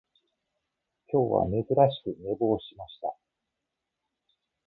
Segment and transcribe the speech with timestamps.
[1.11, 1.67] 今日は珍し
[2.03, 3.13] く寝坊しました